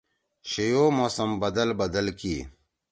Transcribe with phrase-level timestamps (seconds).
[0.49, 2.35] شِیو موسم بدل بدل کی